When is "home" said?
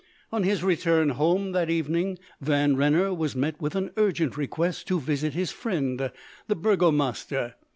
1.09-1.51